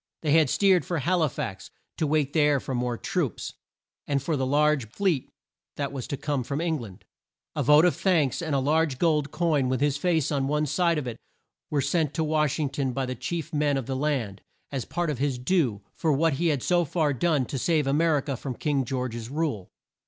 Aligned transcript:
They 0.23 0.31
had 0.31 0.49
steered 0.49 0.83
for 0.83 0.97
Hal 0.97 1.21
i 1.21 1.27
fax, 1.27 1.69
to 1.97 2.07
wait 2.07 2.33
there 2.33 2.59
for 2.59 2.73
more 2.73 2.97
troops, 2.97 3.53
and 4.07 4.19
for 4.19 4.35
the 4.35 4.47
large 4.47 4.89
fleet 4.89 5.29
that 5.75 5.91
was 5.91 6.07
to 6.07 6.17
come 6.17 6.43
from 6.43 6.59
Eng 6.59 6.79
land. 6.79 7.05
A 7.55 7.61
vote 7.61 7.85
of 7.85 7.95
thanks 7.95 8.41
and 8.41 8.55
a 8.55 8.59
large 8.59 8.97
gold 8.97 9.29
coin 9.29 9.69
with 9.69 9.79
his 9.79 9.97
face 9.97 10.31
on 10.31 10.47
one 10.47 10.65
side 10.65 10.97
of 10.97 11.05
it, 11.05 11.17
were 11.69 11.81
sent 11.81 12.15
to 12.15 12.23
Wash 12.23 12.57
ing 12.57 12.71
ton 12.71 12.93
by 12.93 13.05
the 13.05 13.13
chief 13.13 13.53
men 13.53 13.77
of 13.77 13.85
the 13.85 13.95
land, 13.95 14.41
as 14.71 14.85
part 14.85 15.11
of 15.11 15.19
his 15.19 15.37
due 15.37 15.83
for 15.93 16.11
what 16.11 16.33
he 16.33 16.47
had 16.47 16.63
so 16.63 16.83
far 16.83 17.13
done 17.13 17.45
to 17.45 17.59
save 17.59 17.85
A 17.85 17.93
mer 17.93 18.17
i 18.17 18.21
ca 18.21 18.35
from 18.35 18.55
King 18.55 18.83
George's 18.83 19.29
rule. 19.29 19.69